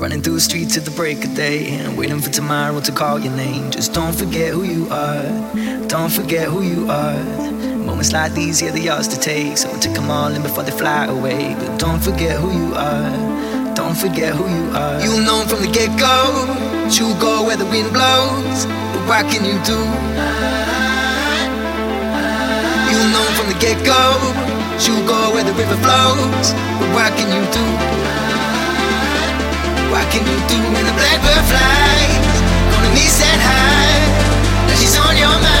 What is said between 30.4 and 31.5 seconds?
do when the blackbird